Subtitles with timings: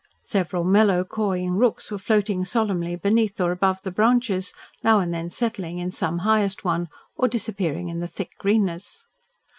[0.23, 5.29] Several mellow, cawing rooks were floating solemnly beneath or above the branches, now wand then
[5.29, 9.05] settling in some highest one or disappearing in the thick greenness.